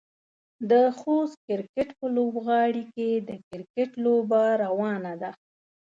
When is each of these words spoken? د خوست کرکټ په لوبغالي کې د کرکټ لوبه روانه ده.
د 0.69 0.71
خوست 0.99 1.35
کرکټ 1.47 1.89
په 1.99 2.05
لوبغالي 2.15 2.83
کې 2.95 3.09
د 3.29 3.31
کرکټ 3.49 3.89
لوبه 4.05 4.43
روانه 4.63 5.13
ده. 5.21 5.31